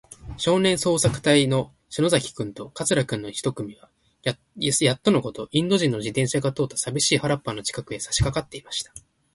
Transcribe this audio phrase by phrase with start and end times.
[0.35, 3.87] 少年捜索隊そうさくたいの篠崎君と桂君の一組は、
[4.23, 4.33] や
[4.93, 8.91] っとのこと、インド人の自動車が通ったさびしい広っぱの近くへ、さしかかっていました。